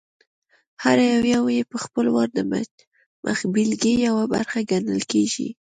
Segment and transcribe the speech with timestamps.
[0.83, 0.97] هر
[1.33, 2.39] یو یې په خپل وار د
[3.27, 5.47] مخبېلګې یوه برخه ګڼل کېږي.